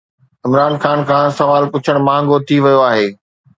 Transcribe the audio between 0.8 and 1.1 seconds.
Khan